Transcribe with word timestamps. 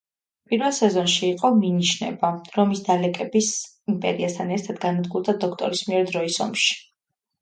პირველ 0.51 0.71
სეზონში 0.75 1.27
იყო 1.33 1.51
მინიშნება, 1.57 2.31
რომ 2.57 2.73
ის 2.77 2.81
დალეკების 2.89 3.51
იმპერიასთან 3.95 4.55
ერთად 4.57 4.83
განადგურდა 4.87 5.37
დოქტორის 5.45 5.85
მიერ 5.93 6.11
დროის 6.13 6.41
ომში. 6.49 6.79